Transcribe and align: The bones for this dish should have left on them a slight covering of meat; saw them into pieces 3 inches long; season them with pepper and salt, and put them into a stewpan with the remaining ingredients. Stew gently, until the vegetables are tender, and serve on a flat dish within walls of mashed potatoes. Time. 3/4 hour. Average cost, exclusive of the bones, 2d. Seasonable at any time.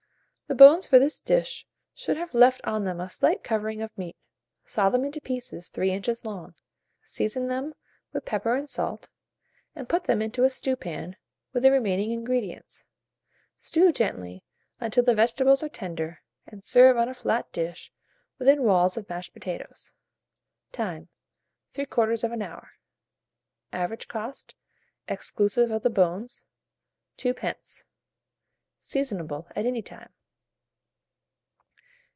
The 0.47 0.55
bones 0.63 0.85
for 0.85 0.99
this 0.99 1.21
dish 1.21 1.65
should 1.93 2.17
have 2.17 2.33
left 2.33 2.59
on 2.65 2.83
them 2.83 2.99
a 2.99 3.09
slight 3.09 3.41
covering 3.41 3.81
of 3.81 3.97
meat; 3.97 4.17
saw 4.65 4.89
them 4.89 5.05
into 5.05 5.21
pieces 5.21 5.69
3 5.69 5.91
inches 5.91 6.25
long; 6.25 6.55
season 7.03 7.47
them 7.47 7.73
with 8.11 8.25
pepper 8.25 8.53
and 8.55 8.69
salt, 8.69 9.07
and 9.75 9.87
put 9.87 10.03
them 10.03 10.21
into 10.21 10.43
a 10.43 10.49
stewpan 10.49 11.15
with 11.53 11.63
the 11.63 11.71
remaining 11.71 12.11
ingredients. 12.11 12.83
Stew 13.55 13.93
gently, 13.93 14.43
until 14.77 15.05
the 15.05 15.15
vegetables 15.15 15.63
are 15.63 15.69
tender, 15.69 16.21
and 16.45 16.65
serve 16.65 16.97
on 16.97 17.07
a 17.07 17.13
flat 17.13 17.49
dish 17.53 17.89
within 18.37 18.63
walls 18.63 18.97
of 18.97 19.07
mashed 19.07 19.31
potatoes. 19.31 19.93
Time. 20.73 21.07
3/4 21.73 22.43
hour. 22.43 22.71
Average 23.71 24.09
cost, 24.09 24.53
exclusive 25.07 25.71
of 25.71 25.81
the 25.83 25.89
bones, 25.89 26.43
2d. 27.17 27.85
Seasonable 28.79 29.47
at 29.55 29.65
any 29.65 29.81
time. 29.81 30.09